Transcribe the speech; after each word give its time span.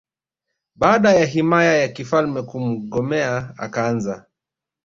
baada 0.75 1.13
ya 1.13 1.25
himaya 1.25 1.77
ya 1.77 1.87
kifalme 1.87 2.41
kumgomea 2.41 3.53
akaanza 3.57 4.25